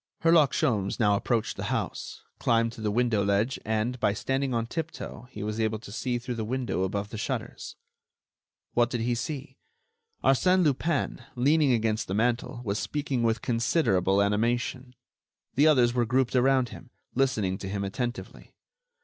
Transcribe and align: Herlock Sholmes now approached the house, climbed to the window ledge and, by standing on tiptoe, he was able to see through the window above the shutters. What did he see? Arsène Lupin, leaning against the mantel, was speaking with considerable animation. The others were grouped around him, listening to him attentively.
Herlock 0.23 0.51
Sholmes 0.51 0.99
now 0.99 1.15
approached 1.15 1.57
the 1.57 1.65
house, 1.65 2.23
climbed 2.39 2.71
to 2.71 2.81
the 2.81 2.89
window 2.89 3.23
ledge 3.23 3.59
and, 3.63 3.99
by 3.99 4.13
standing 4.13 4.51
on 4.51 4.65
tiptoe, 4.65 5.27
he 5.29 5.43
was 5.43 5.59
able 5.59 5.77
to 5.77 5.91
see 5.91 6.17
through 6.17 6.33
the 6.33 6.43
window 6.43 6.81
above 6.81 7.09
the 7.09 7.19
shutters. 7.19 7.75
What 8.73 8.89
did 8.89 9.01
he 9.01 9.13
see? 9.13 9.59
Arsène 10.23 10.63
Lupin, 10.63 11.21
leaning 11.35 11.71
against 11.71 12.07
the 12.07 12.15
mantel, 12.15 12.61
was 12.65 12.79
speaking 12.79 13.21
with 13.21 13.43
considerable 13.43 14.23
animation. 14.23 14.95
The 15.53 15.67
others 15.67 15.93
were 15.93 16.07
grouped 16.07 16.35
around 16.35 16.69
him, 16.69 16.89
listening 17.13 17.59
to 17.59 17.69
him 17.69 17.83
attentively. 17.83 18.55